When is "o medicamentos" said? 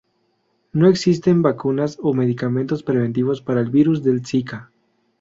2.01-2.81